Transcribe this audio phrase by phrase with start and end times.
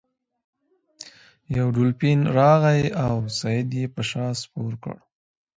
[1.57, 4.95] یو دولفین راغی او سید یې په شا سپور کړ.